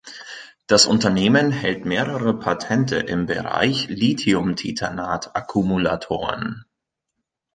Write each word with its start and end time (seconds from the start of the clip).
Das 0.65 0.87
Unternehmen 0.87 1.51
hält 1.51 1.85
mehrere 1.85 2.33
Patente 2.39 2.95
im 2.95 3.27
Bereich 3.27 3.87
Lithiumtitanat-Akkumulatoren. 3.87 6.65